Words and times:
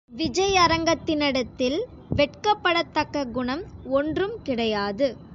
விஜயரங்கத்தினிடத்தில், 0.09 1.77
வெட்கப்படத்தக்க 2.15 3.31
குணம் 3.31 3.63
ஒன்றும் 3.89 4.35
கிடையாது. 4.43 5.07